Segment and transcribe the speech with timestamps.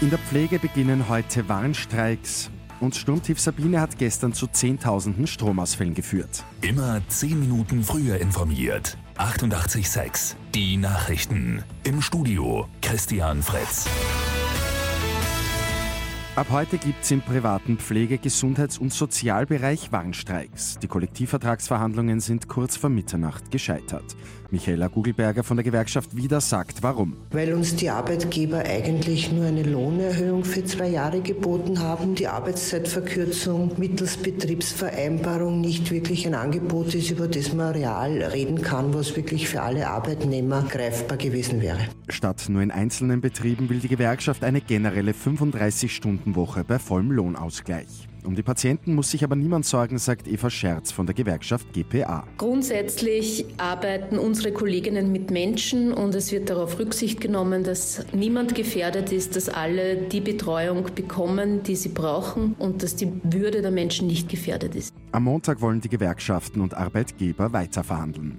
[0.00, 2.50] In der Pflege beginnen heute Warnstreiks.
[2.78, 6.44] Und Sturmtief Sabine hat gestern zu Zehntausenden Stromausfällen geführt.
[6.60, 8.96] Immer 10 Minuten früher informiert.
[9.16, 11.64] 88.6 Die Nachrichten.
[11.82, 13.86] Im Studio Christian Fritz.
[16.38, 20.78] Ab heute gibt es im privaten Pflege-, Gesundheits- und Sozialbereich Warnstreiks.
[20.78, 24.14] Die Kollektivvertragsverhandlungen sind kurz vor Mitternacht gescheitert.
[24.50, 27.16] Michaela Gugelberger von der Gewerkschaft wieder sagt, warum.
[27.32, 33.72] Weil uns die Arbeitgeber eigentlich nur eine Lohnerhöhung für zwei Jahre geboten haben, die Arbeitszeitverkürzung
[33.76, 39.48] mittels Betriebsvereinbarung nicht wirklich ein Angebot ist, über das man real reden kann, was wirklich
[39.48, 41.80] für alle Arbeitnehmer greifbar gewesen wäre.
[42.08, 45.12] Statt nur in einzelnen Betrieben will die Gewerkschaft eine generelle
[46.28, 48.08] 35-Stunden-Woche bei vollem Lohnausgleich.
[48.24, 52.26] Um die Patienten muss sich aber niemand sorgen, sagt Eva Scherz von der Gewerkschaft GPA.
[52.36, 59.12] Grundsätzlich arbeiten unsere Kolleginnen mit Menschen und es wird darauf Rücksicht genommen, dass niemand gefährdet
[59.12, 64.08] ist, dass alle die Betreuung bekommen, die sie brauchen und dass die Würde der Menschen
[64.08, 64.92] nicht gefährdet ist.
[65.12, 68.38] Am Montag wollen die Gewerkschaften und Arbeitgeber weiter verhandeln.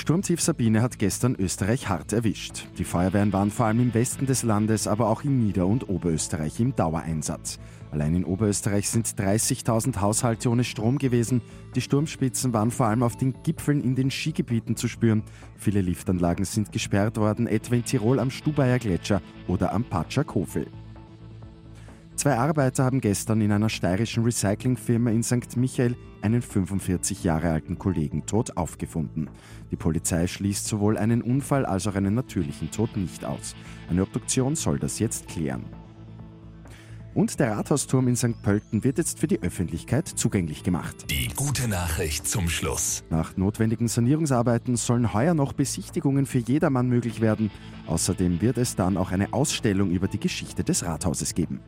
[0.00, 2.66] Sturmtief Sabine hat gestern Österreich hart erwischt.
[2.78, 6.58] Die Feuerwehren waren vor allem im Westen des Landes, aber auch in Nieder- und Oberösterreich
[6.58, 7.58] im Dauereinsatz.
[7.90, 11.42] Allein in Oberösterreich sind 30.000 Haushalte ohne Strom gewesen.
[11.74, 15.22] Die Sturmspitzen waren vor allem auf den Gipfeln in den Skigebieten zu spüren.
[15.58, 20.66] Viele Liftanlagen sind gesperrt worden, etwa in Tirol am Stubaier Gletscher oder am Patscher Kofel.
[22.20, 25.56] Zwei Arbeiter haben gestern in einer steirischen Recyclingfirma in St.
[25.56, 29.30] Michael einen 45 Jahre alten Kollegen tot aufgefunden.
[29.70, 33.56] Die Polizei schließt sowohl einen Unfall als auch einen natürlichen Tod nicht aus.
[33.88, 35.64] Eine Obduktion soll das jetzt klären.
[37.14, 38.40] Und der Rathausturm in St.
[38.42, 41.06] Pölten wird jetzt für die Öffentlichkeit zugänglich gemacht.
[41.10, 43.02] Die gute Nachricht zum Schluss.
[43.10, 47.50] Nach notwendigen Sanierungsarbeiten sollen heuer noch Besichtigungen für jedermann möglich werden.
[47.86, 51.60] Außerdem wird es dann auch eine Ausstellung über die Geschichte des Rathauses geben.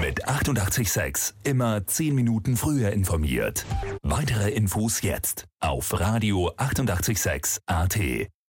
[0.00, 3.64] Mit 88.6 immer 10 Minuten früher informiert.
[4.02, 8.28] Weitere Infos jetzt auf Radio 88.6 AT.